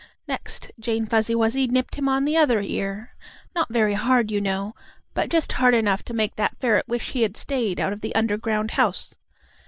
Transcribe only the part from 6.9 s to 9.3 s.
he had stayed out of the underground house.